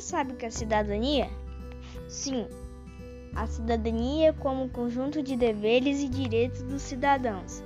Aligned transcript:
sabe 0.00 0.32
o 0.32 0.36
que 0.36 0.46
é 0.46 0.50
cidadania? 0.50 1.30
Sim, 2.08 2.46
a 3.36 3.46
cidadania 3.46 4.30
é 4.30 4.32
como 4.32 4.64
um 4.64 4.68
conjunto 4.68 5.22
de 5.22 5.36
deveres 5.36 6.00
e 6.02 6.08
direitos 6.08 6.62
dos 6.62 6.82
cidadãos. 6.82 7.62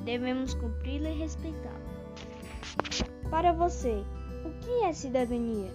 Devemos 0.00 0.54
cumpri-la 0.54 1.10
e 1.10 1.18
respeitá-la. 1.18 1.74
Para 3.28 3.52
você, 3.52 4.04
o 4.44 4.50
que 4.60 4.84
é 4.84 4.92
cidadania? 4.92 5.70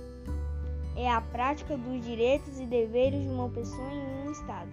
É 0.96 1.11
a 1.11 1.21
prática 1.21 1.78
dos 1.78 2.04
direitos 2.04 2.60
e 2.60 2.65
deveres 2.65 3.21
de 3.21 3.29
uma 3.29 3.50
pessoa 3.50 3.92
em 3.92 4.28
um 4.28 4.32
estado. 4.32 4.71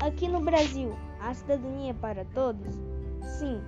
Aqui 0.00 0.28
no 0.28 0.40
Brasil, 0.40 0.96
a 1.20 1.34
cidadania 1.34 1.90
é 1.90 1.94
para 1.94 2.24
todos? 2.26 2.74
Sim, 3.38 3.60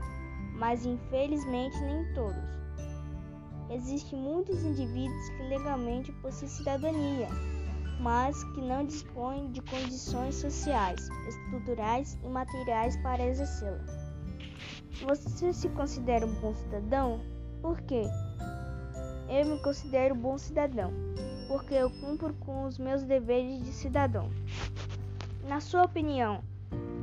mas 0.54 0.86
infelizmente 0.86 1.78
nem 1.80 2.14
todos. 2.14 2.57
Existem 3.70 4.18
muitos 4.18 4.62
indivíduos 4.62 5.28
que 5.30 5.42
legalmente 5.42 6.10
possuem 6.22 6.48
cidadania, 6.48 7.28
mas 8.00 8.42
que 8.54 8.62
não 8.62 8.84
dispõem 8.84 9.50
de 9.52 9.60
condições 9.60 10.36
sociais, 10.36 11.08
estruturais 11.28 12.18
e 12.24 12.28
materiais 12.28 12.96
para 13.02 13.26
exercê-la. 13.26 13.84
Você 15.02 15.52
se 15.52 15.68
considera 15.70 16.24
um 16.24 16.34
bom 16.40 16.54
cidadão? 16.54 17.20
Por 17.60 17.80
quê? 17.82 18.04
Eu 19.28 19.44
me 19.44 19.62
considero 19.62 20.14
bom 20.14 20.38
cidadão, 20.38 20.90
porque 21.46 21.74
eu 21.74 21.90
cumpro 22.00 22.32
com 22.40 22.64
os 22.64 22.78
meus 22.78 23.02
deveres 23.02 23.62
de 23.62 23.72
cidadão. 23.72 24.30
Na 25.46 25.60
sua 25.60 25.84
opinião, 25.84 26.42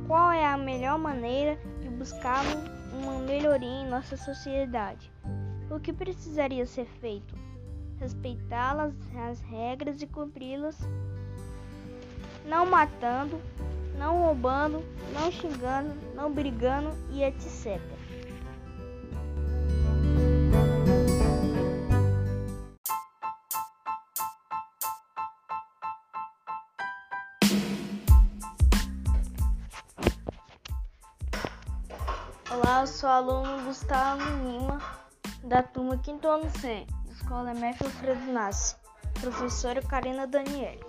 qual 0.08 0.32
é 0.32 0.44
a 0.44 0.56
melhor 0.56 0.98
maneira 0.98 1.56
de 1.80 1.88
buscarmos 1.88 2.56
uma 2.92 3.20
melhoria 3.20 3.68
em 3.68 3.88
nossa 3.88 4.16
sociedade? 4.16 5.12
O 5.68 5.80
que 5.80 5.92
precisaria 5.92 6.64
ser 6.64 6.86
feito? 7.00 7.34
Respeitá-las, 7.98 8.94
as 9.28 9.40
regras 9.40 10.00
e 10.00 10.06
cumpri-las, 10.06 10.78
não 12.44 12.66
matando, 12.66 13.40
não 13.98 14.18
roubando, 14.18 14.84
não 15.12 15.30
xingando, 15.32 15.92
não 16.14 16.32
brigando 16.32 16.90
e 17.10 17.24
etc. 17.24 17.80
Olá, 32.48 32.82
eu 32.82 32.86
sou 32.86 33.08
o 33.08 33.12
aluno 33.12 33.64
Gustavo 33.64 34.22
Lima, 34.22 34.95
da 35.46 35.62
turma 35.62 35.96
Quinto 35.98 36.26
Ano 36.26 36.50
C, 36.58 36.84
Escola 37.08 37.54
MEF 37.54 37.84
Alfredo 37.84 38.32
Nasce, 38.32 38.74
professora 39.20 39.80
Karina 39.80 40.26
Daniele. 40.26 40.80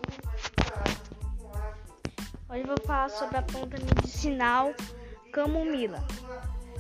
Hoje 2.50 2.64
vou 2.64 2.78
falar 2.84 3.10
sobre 3.10 3.38
a 3.38 3.44
planta 3.44 3.78
medicinal 3.78 4.74
camomila. 5.32 6.04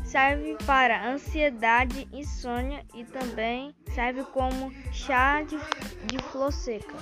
Serve 0.03 0.57
para 0.65 1.07
ansiedade, 1.07 2.07
insônia 2.11 2.83
e 2.95 3.03
também 3.03 3.75
serve 3.93 4.23
como 4.23 4.71
chá 4.91 5.43
de, 5.43 5.57
de 6.07 6.17
flor 6.31 6.51
seca. 6.51 6.97